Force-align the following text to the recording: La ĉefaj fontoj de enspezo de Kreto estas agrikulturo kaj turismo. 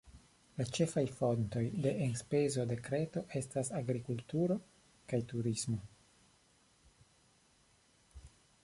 La 0.59 0.65
ĉefaj 0.77 1.01
fontoj 1.17 1.61
de 1.83 1.91
enspezo 2.05 2.65
de 2.71 2.77
Kreto 2.87 3.23
estas 3.41 3.71
agrikulturo 3.81 4.59
kaj 5.13 5.23
turismo. 5.35 5.79